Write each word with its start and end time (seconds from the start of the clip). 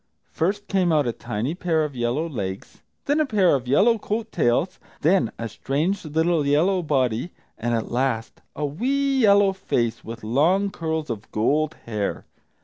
First 0.31 0.67
came 0.67 0.91
out 0.91 1.05
a 1.05 1.11
tiny 1.13 1.53
pair 1.53 1.83
of 1.83 1.95
yellow 1.95 2.27
legs; 2.27 2.81
then 3.05 3.19
a 3.19 3.25
pair 3.27 3.53
of 3.53 3.67
yellow 3.67 3.99
coat 3.99 4.31
tails; 4.31 4.79
then 5.01 5.31
a 5.37 5.47
strange 5.47 6.03
little 6.05 6.43
yellow 6.43 6.81
body, 6.81 7.29
and, 7.55 7.79
last, 7.87 8.41
a 8.55 8.65
wee 8.65 9.19
yellow 9.19 9.53
face, 9.53 10.03
with 10.03 10.23
long 10.23 10.71
curls 10.71 11.11
of 11.11 11.31
gold 11.31 11.75
hair. 11.85 12.25